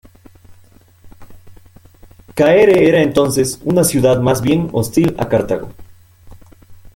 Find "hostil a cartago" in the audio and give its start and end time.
4.71-5.73